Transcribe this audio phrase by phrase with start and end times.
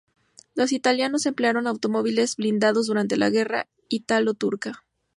[0.55, 4.83] Los italianos emplearon automóviles blindados durante la Guerra ítalo-turca.